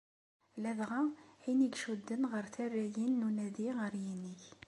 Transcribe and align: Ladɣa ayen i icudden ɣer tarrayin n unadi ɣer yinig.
Ladɣa 0.63 1.01
ayen 1.43 1.61
i 1.67 1.69
icudden 1.75 2.23
ɣer 2.31 2.45
tarrayin 2.53 3.13
n 3.21 3.25
unadi 3.27 3.67
ɣer 3.79 3.93
yinig. 4.03 4.43